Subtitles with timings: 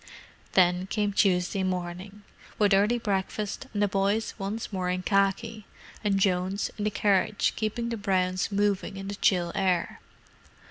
[0.53, 2.23] Then came Tuesday morning:
[2.57, 5.67] with early breakfast, and the boys once more in khaki,
[6.03, 9.99] and Jones, in the carriage, keeping the browns moving in the chill air.